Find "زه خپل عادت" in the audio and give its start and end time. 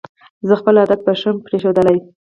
0.47-0.99